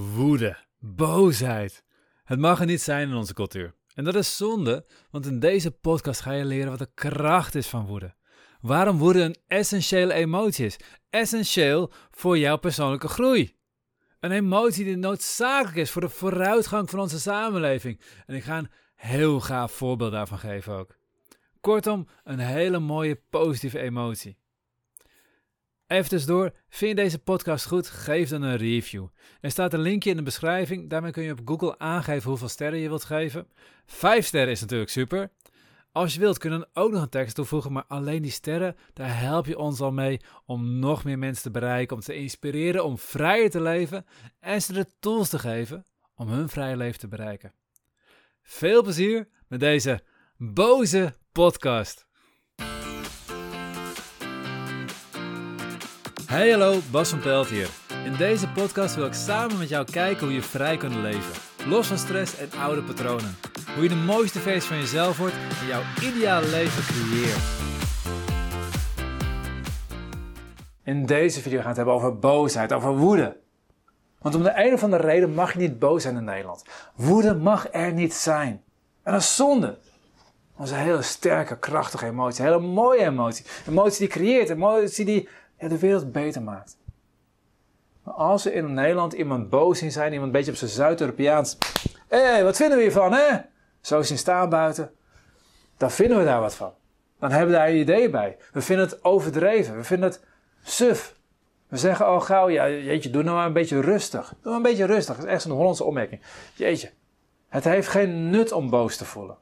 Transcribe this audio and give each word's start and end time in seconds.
Woede, 0.00 0.56
boosheid. 0.78 1.84
Het 2.24 2.38
mag 2.38 2.60
er 2.60 2.66
niet 2.66 2.80
zijn 2.80 3.08
in 3.08 3.14
onze 3.14 3.34
cultuur. 3.34 3.74
En 3.94 4.04
dat 4.04 4.14
is 4.14 4.36
zonde, 4.36 4.86
want 5.10 5.26
in 5.26 5.38
deze 5.38 5.70
podcast 5.70 6.20
ga 6.20 6.32
je 6.32 6.44
leren 6.44 6.70
wat 6.70 6.78
de 6.78 6.90
kracht 6.94 7.54
is 7.54 7.66
van 7.66 7.86
woede. 7.86 8.14
Waarom 8.60 8.98
woede 8.98 9.20
een 9.20 9.36
essentiële 9.46 10.12
emotie 10.12 10.66
is. 10.66 10.76
Essentieel 11.10 11.92
voor 12.10 12.38
jouw 12.38 12.56
persoonlijke 12.56 13.08
groei. 13.08 13.56
Een 14.20 14.30
emotie 14.30 14.84
die 14.84 14.96
noodzakelijk 14.96 15.76
is 15.76 15.90
voor 15.90 16.02
de 16.02 16.08
vooruitgang 16.08 16.90
van 16.90 16.98
onze 16.98 17.20
samenleving. 17.20 18.00
En 18.26 18.34
ik 18.34 18.42
ga 18.42 18.58
een 18.58 18.70
heel 18.94 19.40
gaaf 19.40 19.72
voorbeeld 19.72 20.12
daarvan 20.12 20.38
geven 20.38 20.74
ook. 20.74 20.96
Kortom, 21.60 22.08
een 22.24 22.38
hele 22.38 22.78
mooie 22.78 23.22
positieve 23.30 23.78
emotie. 23.78 24.39
Even 25.90 26.26
door. 26.26 26.52
vind 26.68 26.90
je 26.90 27.02
deze 27.02 27.18
podcast 27.18 27.66
goed? 27.66 27.88
Geef 27.88 28.28
dan 28.28 28.42
een 28.42 28.56
review. 28.56 29.06
Er 29.40 29.50
staat 29.50 29.72
een 29.72 29.80
linkje 29.80 30.10
in 30.10 30.16
de 30.16 30.22
beschrijving, 30.22 30.90
daarmee 30.90 31.12
kun 31.12 31.22
je 31.22 31.32
op 31.32 31.40
Google 31.44 31.78
aangeven 31.78 32.28
hoeveel 32.28 32.48
sterren 32.48 32.78
je 32.78 32.88
wilt 32.88 33.04
geven. 33.04 33.46
Vijf 33.86 34.26
sterren 34.26 34.50
is 34.50 34.60
natuurlijk 34.60 34.90
super. 34.90 35.30
Als 35.92 36.14
je 36.14 36.20
wilt 36.20 36.38
kun 36.38 36.52
je 36.52 36.68
ook 36.72 36.92
nog 36.92 37.02
een 37.02 37.08
tekst 37.08 37.34
toevoegen, 37.34 37.72
maar 37.72 37.84
alleen 37.88 38.22
die 38.22 38.30
sterren, 38.30 38.76
daar 38.92 39.18
help 39.20 39.46
je 39.46 39.58
ons 39.58 39.80
al 39.80 39.92
mee 39.92 40.20
om 40.46 40.78
nog 40.78 41.04
meer 41.04 41.18
mensen 41.18 41.42
te 41.42 41.50
bereiken, 41.50 41.96
om 41.96 42.02
te 42.02 42.14
inspireren 42.14 42.84
om 42.84 42.98
vrijer 42.98 43.50
te 43.50 43.60
leven 43.60 44.06
en 44.40 44.62
ze 44.62 44.72
de 44.72 44.86
tools 45.00 45.28
te 45.28 45.38
geven 45.38 45.86
om 46.14 46.28
hun 46.28 46.48
vrije 46.48 46.76
leven 46.76 47.00
te 47.00 47.08
bereiken. 47.08 47.54
Veel 48.42 48.82
plezier 48.82 49.28
met 49.48 49.60
deze 49.60 50.02
boze 50.36 51.16
podcast. 51.32 52.08
Hey 56.30 56.50
hallo, 56.50 56.78
Bas 56.90 57.10
van 57.10 57.20
Pelt 57.20 57.48
hier. 57.48 57.68
In 58.04 58.16
deze 58.16 58.48
podcast 58.48 58.94
wil 58.94 59.06
ik 59.06 59.12
samen 59.12 59.58
met 59.58 59.68
jou 59.68 59.84
kijken 59.92 60.26
hoe 60.26 60.34
je 60.34 60.42
vrij 60.42 60.76
kunt 60.76 60.94
leven. 60.94 61.32
Los 61.66 61.86
van 61.86 61.98
stress 61.98 62.38
en 62.38 62.48
oude 62.60 62.82
patronen. 62.82 63.36
Hoe 63.74 63.82
je 63.82 63.88
de 63.88 63.94
mooiste 63.94 64.38
versie 64.38 64.68
van 64.68 64.78
jezelf 64.78 65.18
wordt 65.18 65.34
en 65.34 65.66
jouw 65.66 65.82
ideale 66.02 66.46
leven 66.46 66.82
creëert. 66.82 67.42
In 70.84 71.06
deze 71.06 71.40
video 71.40 71.60
gaan 71.60 71.62
we 71.62 71.68
het 71.68 71.76
hebben 71.76 71.94
over 71.94 72.18
boosheid, 72.18 72.72
over 72.72 72.96
woede. 72.96 73.36
Want 74.18 74.34
om 74.34 74.42
de 74.42 74.52
een 74.54 74.72
of 74.72 74.82
andere 74.82 75.02
reden 75.02 75.34
mag 75.34 75.52
je 75.52 75.58
niet 75.58 75.78
boos 75.78 76.02
zijn 76.02 76.16
in 76.16 76.24
Nederland. 76.24 76.64
Woede 76.94 77.34
mag 77.34 77.68
er 77.72 77.92
niet 77.92 78.14
zijn. 78.14 78.62
En 79.02 79.12
dat 79.12 79.20
is 79.20 79.36
zonde. 79.36 79.78
Dat 80.56 80.66
is 80.66 80.74
een 80.74 80.78
hele 80.78 81.02
sterke, 81.02 81.58
krachtige 81.58 82.06
emotie. 82.06 82.44
Een 82.44 82.52
hele 82.52 82.66
mooie 82.66 83.04
emotie. 83.04 83.44
Een 83.66 83.72
emotie 83.72 83.98
die 83.98 84.08
creëert. 84.08 84.48
Een 84.48 84.56
emotie 84.56 85.04
die 85.04 85.28
ja, 85.60 85.68
de 85.68 85.78
wereld 85.78 86.12
beter 86.12 86.42
maakt. 86.42 86.76
Maar 88.02 88.14
als 88.14 88.44
we 88.44 88.52
in 88.52 88.74
Nederland 88.74 89.12
iemand 89.12 89.50
boos 89.50 89.78
zien 89.78 89.92
zijn, 89.92 90.12
iemand 90.12 90.26
een 90.26 90.36
beetje 90.36 90.50
op 90.50 90.56
zijn 90.56 90.70
Zuid-Europeaans. 90.70 91.58
Hé, 92.08 92.22
hey, 92.22 92.44
wat 92.44 92.56
vinden 92.56 92.76
we 92.76 92.82
hiervan, 92.82 93.12
hè? 93.12 93.38
Zo 93.80 94.02
zien 94.02 94.18
staan 94.18 94.48
buiten. 94.48 94.90
Dan 95.76 95.90
vinden 95.90 96.18
we 96.18 96.24
daar 96.24 96.40
wat 96.40 96.54
van. 96.54 96.72
Dan 97.18 97.30
hebben 97.30 97.50
we 97.50 97.56
daar 97.56 97.68
een 97.68 97.76
idee 97.76 98.10
bij. 98.10 98.36
We 98.52 98.60
vinden 98.60 98.86
het 98.86 99.04
overdreven. 99.04 99.76
We 99.76 99.84
vinden 99.84 100.08
het 100.08 100.24
suf. 100.62 101.18
We 101.68 101.76
zeggen 101.76 102.06
al 102.06 102.20
gauw, 102.20 102.48
ja, 102.48 102.68
jeetje, 102.68 103.10
doe 103.10 103.22
nou 103.22 103.36
maar 103.36 103.46
een 103.46 103.52
beetje 103.52 103.80
rustig. 103.80 104.28
Doe 104.28 104.38
maar 104.42 104.54
een 104.54 104.62
beetje 104.62 104.84
rustig. 104.84 105.16
Dat 105.16 105.24
is 105.24 105.30
echt 105.30 105.42
zo'n 105.42 105.52
Hollandse 105.56 105.84
opmerking. 105.84 106.20
Jeetje, 106.54 106.90
het 107.48 107.64
heeft 107.64 107.88
geen 107.88 108.30
nut 108.30 108.52
om 108.52 108.70
boos 108.70 108.96
te 108.96 109.04
voelen. 109.04 109.36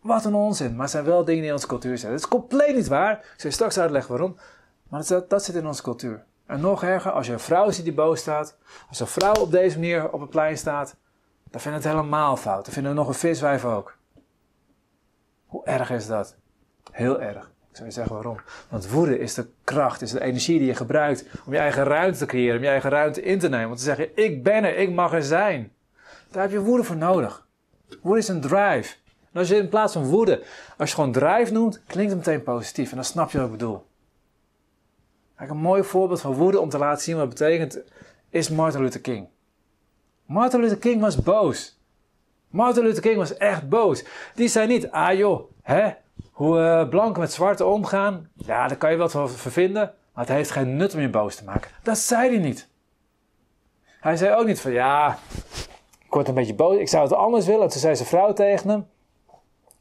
Wat 0.00 0.24
een 0.24 0.34
onzin, 0.34 0.72
maar 0.72 0.82
het 0.82 0.90
zijn 0.90 1.04
wel 1.04 1.24
dingen 1.24 1.40
die 1.40 1.48
in 1.48 1.54
onze 1.54 1.66
cultuur 1.66 1.98
zijn. 1.98 2.12
Het 2.12 2.20
is 2.20 2.28
compleet 2.28 2.74
niet 2.74 2.88
waar. 2.88 3.12
Ik 3.12 3.24
zal 3.36 3.50
je 3.50 3.56
straks 3.56 3.78
uitleggen 3.78 4.10
waarom. 4.10 4.36
Maar 4.94 5.06
dat, 5.06 5.30
dat 5.30 5.44
zit 5.44 5.54
in 5.54 5.66
onze 5.66 5.82
cultuur. 5.82 6.24
En 6.46 6.60
nog 6.60 6.82
erger, 6.82 7.10
als 7.10 7.26
je 7.26 7.32
een 7.32 7.40
vrouw 7.40 7.70
ziet 7.70 7.84
die 7.84 7.94
boos 7.94 8.20
staat, 8.20 8.56
als 8.88 9.00
een 9.00 9.06
vrouw 9.06 9.34
op 9.34 9.50
deze 9.50 9.78
manier 9.78 10.10
op 10.10 10.20
het 10.20 10.30
plein 10.30 10.58
staat, 10.58 10.96
dan 11.50 11.60
vinden 11.60 11.80
het 11.80 11.90
helemaal 11.90 12.36
fout. 12.36 12.64
Dan 12.64 12.72
vinden 12.72 12.92
we 12.92 12.98
nog 12.98 13.08
een 13.08 13.14
viswijf 13.14 13.64
ook. 13.64 13.96
Hoe 15.46 15.64
erg 15.64 15.90
is 15.90 16.06
dat? 16.06 16.36
Heel 16.90 17.20
erg. 17.20 17.44
Ik 17.70 17.76
zou 17.76 17.88
je 17.88 17.94
zeggen 17.94 18.14
waarom. 18.14 18.36
Want 18.68 18.90
woede 18.90 19.18
is 19.18 19.34
de 19.34 19.46
kracht, 19.64 20.02
is 20.02 20.10
de 20.10 20.20
energie 20.20 20.58
die 20.58 20.66
je 20.66 20.74
gebruikt 20.74 21.24
om 21.46 21.52
je 21.52 21.58
eigen 21.58 21.84
ruimte 21.84 22.18
te 22.18 22.26
creëren, 22.26 22.56
om 22.56 22.62
je 22.62 22.68
eigen 22.68 22.90
ruimte 22.90 23.22
in 23.22 23.38
te 23.38 23.48
nemen. 23.48 23.70
Om 23.70 23.76
te 23.76 23.82
zeggen, 23.82 24.16
ik 24.16 24.42
ben 24.42 24.64
er, 24.64 24.76
ik 24.76 24.90
mag 24.90 25.12
er 25.12 25.22
zijn. 25.22 25.72
Daar 26.30 26.42
heb 26.42 26.52
je 26.52 26.60
woede 26.60 26.84
voor 26.84 26.96
nodig. 26.96 27.46
Woede 28.02 28.20
is 28.20 28.28
een 28.28 28.40
drive. 28.40 28.94
En 29.32 29.40
als 29.40 29.48
je 29.48 29.56
in 29.56 29.68
plaats 29.68 29.92
van 29.92 30.04
woede, 30.04 30.42
als 30.76 30.88
je 30.88 30.94
gewoon 30.94 31.12
drive 31.12 31.52
noemt, 31.52 31.82
klinkt 31.86 32.12
het 32.12 32.26
meteen 32.26 32.42
positief. 32.42 32.90
En 32.90 32.96
dan 32.96 33.04
snap 33.04 33.30
je 33.30 33.38
wat 33.38 33.46
ik 33.46 33.52
bedoel. 33.52 33.84
Een 35.36 35.56
mooi 35.56 35.82
voorbeeld 35.82 36.20
van 36.20 36.32
woede 36.32 36.60
om 36.60 36.68
te 36.68 36.78
laten 36.78 37.02
zien 37.02 37.16
wat 37.16 37.28
het 37.28 37.38
betekent, 37.38 37.82
is 38.30 38.48
Martin 38.48 38.80
Luther 38.80 39.00
King. 39.00 39.28
Martin 40.26 40.60
Luther 40.60 40.78
King 40.78 41.00
was 41.00 41.22
boos. 41.22 41.78
Martin 42.48 42.82
Luther 42.82 43.02
King 43.02 43.16
was 43.16 43.36
echt 43.36 43.68
boos. 43.68 44.04
Die 44.34 44.48
zei 44.48 44.66
niet, 44.66 44.90
ah 44.90 45.16
joh, 45.16 45.50
hè, 45.62 45.92
hoe 46.32 46.58
uh, 46.58 46.88
blanken 46.88 47.20
met 47.20 47.32
zwarte 47.32 47.64
omgaan, 47.64 48.28
ja, 48.34 48.68
daar 48.68 48.76
kan 48.76 48.90
je 48.90 48.96
wat 48.96 49.10
van 49.10 49.30
vervinden, 49.30 49.94
maar 50.12 50.24
het 50.24 50.34
heeft 50.34 50.50
geen 50.50 50.76
nut 50.76 50.94
om 50.94 51.00
je 51.00 51.08
boos 51.08 51.34
te 51.34 51.44
maken. 51.44 51.70
Dat 51.82 51.98
zei 51.98 52.28
hij 52.28 52.38
niet. 52.38 52.68
Hij 54.00 54.16
zei 54.16 54.34
ook 54.34 54.46
niet 54.46 54.60
van, 54.60 54.72
ja, 54.72 55.18
ik 56.04 56.12
word 56.12 56.28
een 56.28 56.34
beetje 56.34 56.54
boos, 56.54 56.76
ik 56.76 56.88
zou 56.88 57.02
het 57.02 57.12
anders 57.12 57.46
willen. 57.46 57.68
toen 57.68 57.80
zei 57.80 57.96
zijn 57.96 58.08
vrouw 58.08 58.32
tegen 58.32 58.68
hem, 58.68 58.86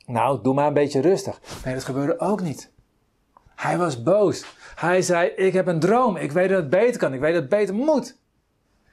nou, 0.06 0.40
doe 0.42 0.54
maar 0.54 0.68
een 0.68 0.74
beetje 0.74 1.02
rustig. 1.02 1.40
Nee, 1.66 1.74
dat 1.74 1.84
gebeurde 1.84 2.20
ook 2.20 2.42
niet. 2.42 2.72
Hij 3.56 3.78
was 3.78 4.04
boos. 4.04 4.46
Hij 4.76 5.02
zei: 5.02 5.28
Ik 5.28 5.54
heb 5.54 5.68
een 5.68 5.80
droom. 5.80 6.16
Ik 6.16 6.32
weet 6.32 6.50
dat 6.50 6.58
het 6.58 6.70
beter 6.70 7.00
kan. 7.00 7.14
Ik 7.14 7.20
weet 7.20 7.34
dat 7.34 7.42
het 7.42 7.50
beter 7.50 7.76
moet. 7.76 8.18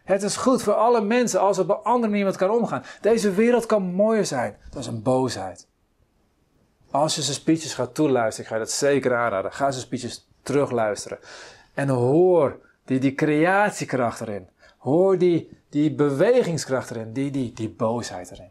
Het 0.04 0.22
is 0.22 0.36
goed 0.36 0.62
voor 0.62 0.74
alle 0.74 1.00
mensen 1.00 1.40
als 1.40 1.58
op 1.58 1.68
een 1.68 1.82
andere 1.82 2.10
manier 2.10 2.24
met 2.24 2.36
kan 2.36 2.50
omgaan. 2.50 2.84
Deze 3.00 3.30
wereld 3.30 3.66
kan 3.66 3.82
mooier 3.82 4.26
zijn. 4.26 4.56
Dat 4.70 4.80
is 4.80 4.86
een 4.86 5.02
boosheid. 5.02 5.68
Als 6.90 7.14
je 7.14 7.22
zijn 7.22 7.36
speeches 7.36 7.74
gaat 7.74 7.94
toeluisteren, 7.94 8.50
ga 8.50 8.56
je 8.56 8.60
dat 8.60 8.70
zeker 8.70 9.16
aanraden. 9.16 9.52
Ga 9.52 9.70
zijn 9.70 9.84
speeches 9.84 10.28
terugluisteren. 10.42 11.18
En 11.74 11.88
hoor 11.88 12.60
die, 12.84 12.98
die 12.98 13.14
creatiekracht 13.14 14.20
erin. 14.20 14.48
Hoor 14.78 15.18
die, 15.18 15.58
die 15.68 15.94
bewegingskracht 15.94 16.90
erin. 16.90 17.12
Die, 17.12 17.30
die, 17.30 17.52
die 17.52 17.68
boosheid 17.68 18.30
erin. 18.30 18.50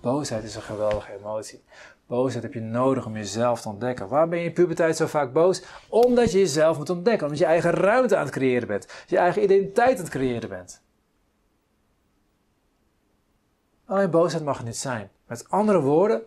Boosheid 0.00 0.44
is 0.44 0.54
een 0.54 0.62
geweldige 0.62 1.12
emotie. 1.12 1.64
Boosheid 2.06 2.42
heb 2.42 2.54
je 2.54 2.60
nodig 2.60 3.06
om 3.06 3.16
jezelf 3.16 3.60
te 3.60 3.68
ontdekken. 3.68 4.08
Waar 4.08 4.28
ben 4.28 4.38
je 4.38 4.44
in 4.44 4.52
puberteit 4.52 4.96
zo 4.96 5.06
vaak 5.06 5.32
boos? 5.32 5.62
Omdat 5.88 6.32
je 6.32 6.38
jezelf 6.38 6.78
moet 6.78 6.90
ontdekken. 6.90 7.22
Omdat 7.22 7.38
je 7.38 7.44
eigen 7.44 7.70
ruimte 7.70 8.16
aan 8.16 8.24
het 8.24 8.34
creëren 8.34 8.68
bent. 8.68 9.04
Je 9.06 9.18
eigen 9.18 9.42
identiteit 9.42 9.96
aan 9.96 10.04
het 10.04 10.12
creëren 10.12 10.48
bent. 10.48 10.82
Alleen 13.86 14.10
boosheid 14.10 14.44
mag 14.44 14.64
niet 14.64 14.76
zijn. 14.76 15.10
Met 15.26 15.50
andere 15.50 15.80
woorden, 15.80 16.22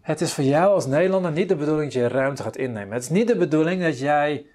het 0.00 0.20
is 0.20 0.32
voor 0.32 0.44
jou 0.44 0.74
als 0.74 0.86
Nederlander 0.86 1.32
niet 1.32 1.48
de 1.48 1.56
bedoeling 1.56 1.92
dat 1.92 2.02
je 2.02 2.08
ruimte 2.08 2.42
gaat 2.42 2.56
innemen. 2.56 2.92
Het 2.92 3.02
is 3.02 3.08
niet 3.08 3.28
de 3.28 3.36
bedoeling 3.36 3.82
dat 3.82 3.98
jij 3.98 4.46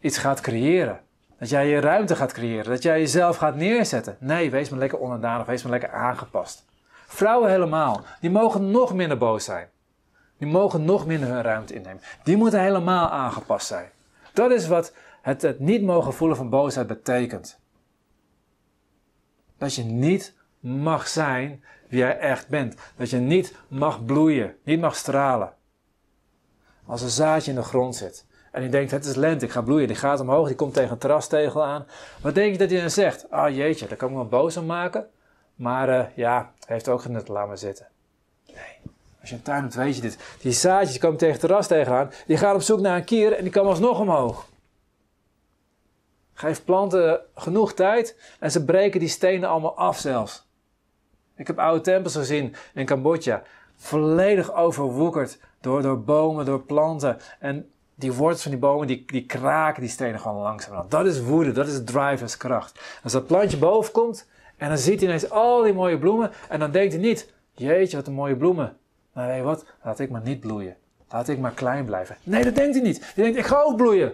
iets 0.00 0.18
gaat 0.18 0.40
creëren. 0.40 1.00
Dat 1.38 1.48
jij 1.48 1.68
je 1.68 1.80
ruimte 1.80 2.16
gaat 2.16 2.32
creëren. 2.32 2.70
Dat 2.70 2.82
jij 2.82 2.98
jezelf 2.98 3.36
gaat 3.36 3.56
neerzetten. 3.56 4.16
Nee, 4.20 4.50
wees 4.50 4.68
maar 4.68 4.78
lekker 4.78 4.98
onderdanig. 4.98 5.46
Wees 5.46 5.62
maar 5.62 5.72
lekker 5.72 5.90
aangepast. 5.90 6.69
Vrouwen 7.12 7.50
helemaal. 7.50 8.04
Die 8.20 8.30
mogen 8.30 8.70
nog 8.70 8.94
minder 8.94 9.18
boos 9.18 9.44
zijn. 9.44 9.68
Die 10.38 10.48
mogen 10.48 10.84
nog 10.84 11.06
minder 11.06 11.28
hun 11.28 11.42
ruimte 11.42 11.74
innemen. 11.74 12.02
Die 12.22 12.36
moeten 12.36 12.60
helemaal 12.60 13.08
aangepast 13.08 13.66
zijn. 13.66 13.90
Dat 14.32 14.50
is 14.50 14.66
wat 14.66 14.92
het, 15.22 15.58
niet 15.58 15.82
mogen 15.82 16.12
voelen 16.12 16.36
van 16.36 16.50
boosheid 16.50 16.86
betekent. 16.86 17.58
Dat 19.58 19.74
je 19.74 19.82
niet 19.82 20.34
mag 20.60 21.08
zijn 21.08 21.64
wie 21.88 21.98
jij 21.98 22.18
echt 22.18 22.48
bent. 22.48 22.74
Dat 22.96 23.10
je 23.10 23.18
niet 23.18 23.54
mag 23.68 24.04
bloeien, 24.04 24.56
niet 24.62 24.80
mag 24.80 24.96
stralen. 24.96 25.54
Als 26.86 27.02
een 27.02 27.08
zaadje 27.08 27.50
in 27.50 27.56
de 27.56 27.62
grond 27.62 27.96
zit 27.96 28.26
en 28.52 28.62
je 28.62 28.68
denkt, 28.68 28.90
het 28.90 29.04
is 29.04 29.14
lente, 29.14 29.44
ik 29.44 29.50
ga 29.50 29.62
bloeien. 29.62 29.86
Die 29.86 29.96
gaat 29.96 30.20
omhoog, 30.20 30.46
die 30.46 30.56
komt 30.56 30.74
tegen 30.74 30.90
een 30.90 30.98
terrastegel 30.98 31.64
aan. 31.64 31.86
Wat 32.20 32.34
denk 32.34 32.52
je 32.52 32.58
dat 32.58 32.70
hij 32.70 32.80
dan 32.80 32.90
zegt? 32.90 33.30
Ah 33.30 33.54
jeetje, 33.56 33.86
daar 33.86 33.96
kan 33.96 34.10
ik 34.10 34.16
me 34.16 34.24
boos 34.24 34.56
om 34.56 34.66
maken. 34.66 35.08
Maar 35.60 35.88
uh, 35.88 36.04
ja, 36.14 36.52
heeft 36.66 36.88
ook 36.88 37.02
genut, 37.02 37.28
laat 37.28 37.46
maar 37.46 37.58
zitten. 37.58 37.86
Nee, 38.46 38.94
als 39.20 39.30
je 39.30 39.34
een 39.34 39.42
tuin 39.42 39.62
hebt, 39.62 39.74
weet 39.74 39.96
je 39.96 40.00
dit. 40.00 40.18
Die 40.40 40.52
zaadjes 40.52 40.98
komen 40.98 41.18
tegen 41.18 41.32
het 41.32 41.42
terras 41.42 41.66
tegenaan. 41.66 42.10
Die 42.26 42.36
gaan 42.36 42.54
op 42.54 42.62
zoek 42.62 42.80
naar 42.80 42.96
een 42.96 43.04
kier 43.04 43.32
en 43.32 43.42
die 43.42 43.52
komen 43.52 43.70
alsnog 43.70 43.98
omhoog. 43.98 44.46
Geef 46.32 46.64
planten 46.64 47.20
genoeg 47.34 47.74
tijd 47.74 48.16
en 48.38 48.50
ze 48.50 48.64
breken 48.64 49.00
die 49.00 49.08
stenen 49.08 49.48
allemaal 49.48 49.76
af 49.76 49.98
zelfs. 49.98 50.46
Ik 51.36 51.46
heb 51.46 51.58
oude 51.58 51.80
tempels 51.80 52.14
gezien 52.14 52.54
in 52.74 52.86
Cambodja. 52.86 53.42
Volledig 53.76 54.54
overwoekerd 54.54 55.38
door, 55.60 55.82
door 55.82 56.00
bomen, 56.00 56.44
door 56.44 56.60
planten. 56.60 57.18
En 57.38 57.70
die 57.94 58.12
wortels 58.12 58.42
van 58.42 58.50
die 58.50 58.60
bomen, 58.60 58.86
die, 58.86 59.04
die 59.06 59.26
kraken 59.26 59.80
die 59.80 59.90
stenen 59.90 60.20
gewoon 60.20 60.42
langzaam. 60.42 60.86
Dat 60.88 61.06
is 61.06 61.20
woede, 61.20 61.52
dat 61.52 61.66
is 61.66 61.84
driverskracht. 61.84 62.80
Als 63.02 63.12
dat 63.12 63.26
plantje 63.26 63.56
boven 63.56 63.92
komt, 63.92 64.28
en 64.60 64.68
dan 64.68 64.78
ziet 64.78 65.00
hij 65.00 65.08
ineens 65.08 65.30
al 65.30 65.62
die 65.62 65.72
mooie 65.72 65.98
bloemen. 65.98 66.30
En 66.48 66.58
dan 66.58 66.70
denkt 66.70 66.92
hij 66.92 67.02
niet, 67.02 67.32
jeetje 67.54 67.96
wat 67.96 68.06
een 68.06 68.12
mooie 68.12 68.36
bloemen. 68.36 68.76
Maar 69.12 69.42
wat, 69.42 69.64
laat 69.84 69.98
ik 69.98 70.10
maar 70.10 70.22
niet 70.24 70.40
bloeien. 70.40 70.76
Laat 71.08 71.28
ik 71.28 71.38
maar 71.38 71.52
klein 71.52 71.84
blijven. 71.84 72.16
Nee, 72.22 72.44
dat 72.44 72.54
denkt 72.54 72.74
hij 72.74 72.84
niet. 72.84 73.12
Hij 73.14 73.24
denkt, 73.24 73.38
ik 73.38 73.44
ga 73.44 73.60
ook 73.62 73.76
bloeien. 73.76 74.12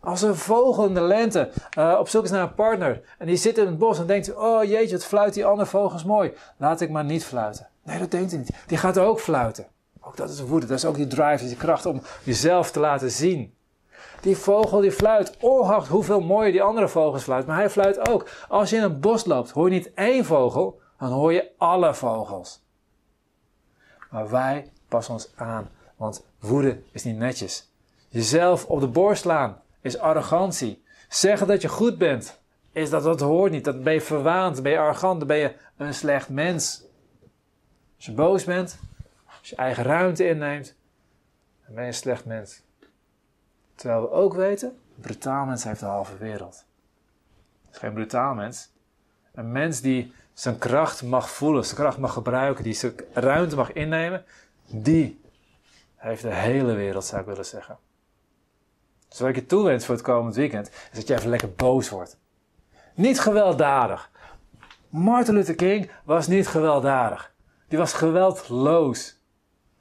Als 0.00 0.22
een 0.22 0.34
vogel 0.34 0.86
in 0.86 0.94
de 0.94 1.00
lente 1.00 1.50
uh, 1.78 1.96
op 1.98 2.08
zoek 2.08 2.24
is 2.24 2.30
naar 2.30 2.42
een 2.42 2.54
partner 2.54 3.00
en 3.18 3.26
die 3.26 3.36
zit 3.36 3.58
in 3.58 3.66
het 3.66 3.78
bos 3.78 3.98
en 3.98 4.06
denkt: 4.06 4.34
Oh 4.34 4.64
jeetje, 4.64 4.94
wat 4.94 5.04
fluit 5.04 5.34
die 5.34 5.44
andere 5.44 5.68
vogels 5.68 6.04
mooi. 6.04 6.32
Laat 6.56 6.80
ik 6.80 6.90
maar 6.90 7.04
niet 7.04 7.24
fluiten. 7.24 7.68
Nee, 7.82 7.98
dat 7.98 8.10
denkt 8.10 8.30
hij 8.30 8.40
niet. 8.40 8.50
Die 8.66 8.78
gaat 8.78 8.98
ook 8.98 9.20
fluiten. 9.20 9.66
Ook 10.00 10.16
dat 10.16 10.30
is 10.30 10.40
woede, 10.40 10.66
dat 10.66 10.78
is 10.78 10.84
ook 10.84 10.94
die 10.94 11.06
drive, 11.06 11.46
die 11.46 11.56
kracht 11.56 11.86
om 11.86 12.02
jezelf 12.22 12.70
te 12.70 12.80
laten 12.80 13.10
zien. 13.10 13.54
Die 14.20 14.36
vogel 14.36 14.80
die 14.80 14.92
fluit, 14.92 15.36
ongeacht 15.40 15.88
hoeveel 15.88 16.20
mooier 16.20 16.52
die 16.52 16.62
andere 16.62 16.88
vogels 16.88 17.22
fluit, 17.22 17.46
maar 17.46 17.56
hij 17.56 17.70
fluit 17.70 18.08
ook. 18.08 18.28
Als 18.48 18.70
je 18.70 18.76
in 18.76 18.82
een 18.82 19.00
bos 19.00 19.24
loopt, 19.24 19.50
hoor 19.50 19.68
je 19.68 19.74
niet 19.74 19.94
één 19.94 20.24
vogel, 20.24 20.80
dan 20.98 21.10
hoor 21.10 21.32
je 21.32 21.50
alle 21.56 21.94
vogels. 21.94 22.66
Maar 24.10 24.30
wij 24.30 24.70
passen 24.88 25.14
ons 25.14 25.32
aan, 25.34 25.70
want 25.96 26.26
woede 26.38 26.82
is 26.92 27.04
niet 27.04 27.16
netjes. 27.16 27.72
Jezelf 28.08 28.64
op 28.64 28.80
de 28.80 28.88
borst 28.88 29.22
slaan 29.22 29.60
is 29.80 29.98
arrogantie. 29.98 30.82
Zeggen 31.08 31.46
dat 31.46 31.62
je 31.62 31.68
goed 31.68 31.98
bent, 31.98 32.40
is 32.72 32.90
dat 32.90 33.02
dat 33.02 33.20
hoort 33.20 33.52
niet. 33.52 33.64
Dan 33.64 33.82
ben 33.82 33.92
je 33.92 34.00
verwaand, 34.00 34.54
dan 34.54 34.62
ben 34.62 34.72
je 34.72 34.78
arrogant, 34.78 35.18
dan 35.18 35.28
ben 35.28 35.36
je 35.36 35.54
een 35.76 35.94
slecht 35.94 36.28
mens. 36.28 36.82
Als 37.96 38.06
je 38.06 38.12
boos 38.12 38.44
bent, 38.44 38.78
als 39.38 39.48
je 39.48 39.56
eigen 39.56 39.84
ruimte 39.84 40.28
inneemt, 40.28 40.74
dan 41.64 41.74
ben 41.74 41.82
je 41.82 41.88
een 41.88 41.94
slecht 41.94 42.24
mens. 42.24 42.62
Terwijl 43.78 44.00
we 44.00 44.10
ook 44.10 44.34
weten, 44.34 44.68
een 44.68 45.02
brutaal 45.02 45.44
mens 45.44 45.64
heeft 45.64 45.80
de 45.80 45.86
halve 45.86 46.16
wereld. 46.16 46.64
Het 47.66 47.74
is 47.74 47.78
geen 47.78 47.92
brutaal 47.92 48.34
mens. 48.34 48.70
Een 49.34 49.52
mens 49.52 49.80
die 49.80 50.12
zijn 50.32 50.58
kracht 50.58 51.02
mag 51.02 51.30
voelen, 51.30 51.64
zijn 51.64 51.76
kracht 51.76 51.98
mag 51.98 52.12
gebruiken, 52.12 52.64
die 52.64 52.72
zijn 52.72 52.92
ruimte 53.12 53.56
mag 53.56 53.72
innemen, 53.72 54.24
die 54.66 55.20
heeft 55.96 56.22
de 56.22 56.34
hele 56.34 56.72
wereld, 56.74 57.04
zou 57.04 57.20
ik 57.20 57.26
willen 57.26 57.44
zeggen. 57.44 57.78
Dus 59.08 59.20
wat 59.20 59.28
ik 59.28 59.34
je 59.34 59.46
toewens 59.46 59.84
voor 59.84 59.94
het 59.94 60.04
komend 60.04 60.34
weekend, 60.34 60.68
is 60.68 60.98
dat 60.98 61.06
je 61.06 61.14
even 61.14 61.30
lekker 61.30 61.52
boos 61.52 61.88
wordt. 61.88 62.18
Niet 62.94 63.20
gewelddadig. 63.20 64.10
Martin 64.88 65.34
Luther 65.34 65.54
King 65.54 65.90
was 66.04 66.26
niet 66.26 66.48
gewelddadig. 66.48 67.34
Die 67.68 67.78
was 67.78 67.92
geweldloos. 67.92 69.17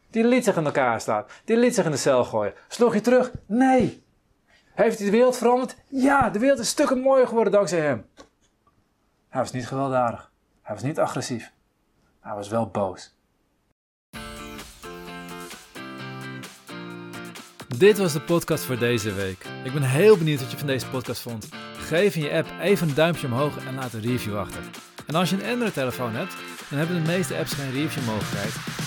Die 0.10 0.24
liet 0.24 0.44
zich 0.44 0.58
in 0.58 0.66
elkaar 0.66 1.02
staan. 1.02 1.26
Die 1.46 1.58
liet 1.58 1.76
zich 1.76 1.86
in 1.86 1.92
de 1.92 1.98
cel 1.98 2.24
gooien. 2.24 2.54
Sloeg 2.68 2.94
je 2.94 3.02
terug? 3.02 3.32
Nee. 3.46 4.04
Heeft 4.74 4.98
hij 4.98 5.06
de 5.06 5.12
wereld 5.12 5.38
veranderd? 5.38 5.76
Ja, 5.88 6.30
de 6.30 6.40
wereld 6.40 6.60
is 6.60 6.70
stukken 6.70 7.00
mooier 7.00 7.28
geworden 7.28 7.54
dankzij 7.54 7.80
hem. 7.80 8.06
Hij 9.30 9.42
was 9.42 9.52
niet 9.52 9.68
gewelddadig. 9.68 10.32
Hij 10.62 10.76
was 10.76 10.84
niet 10.84 11.00
agressief. 11.00 11.52
Hij 12.20 12.36
was 12.36 12.50
wel 12.50 12.68
boos. 12.68 13.16
Dit 17.78 17.98
was 17.98 18.14
de 18.14 18.22
podcast 18.22 18.64
voor 18.64 18.78
deze 18.78 19.14
week. 19.14 19.46
Ik 19.64 19.74
ben 19.74 19.82
heel 19.82 20.18
benieuwd 20.18 20.40
wat 20.40 20.52
je 20.52 20.58
van 20.58 20.68
deze 20.68 20.90
podcast 20.90 21.22
vond. 21.22 21.50
Geef 21.74 22.16
in 22.16 22.22
je 22.22 22.32
app 22.32 22.48
even 22.62 22.88
een 22.88 22.96
duimpje 22.96 23.28
omhoog 23.28 23.66
en 23.66 23.76
laat 23.76 23.94
een 23.94 24.02
review 24.02 24.38
achter. 24.38 24.62
En 25.08 25.16
als 25.16 25.30
je 25.30 25.36
een 25.36 25.52
Android-telefoon 25.52 26.16
hebt, 26.16 26.36
dan 26.70 26.78
hebben 26.78 27.04
de 27.04 27.12
meeste 27.12 27.38
apps 27.38 27.54
geen 27.54 27.72
review-mogelijkheid. 27.72 28.87